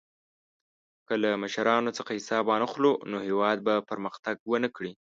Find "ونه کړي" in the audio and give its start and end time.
4.51-4.91